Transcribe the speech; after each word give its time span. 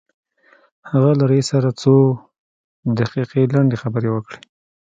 هغه 0.91 1.11
له 1.19 1.23
رئيس 1.31 1.47
سره 1.53 1.69
څو 1.81 1.93
دقيقې 2.99 3.41
لنډې 3.53 3.77
خبرې 3.83 4.09
وکړې. 4.11 4.39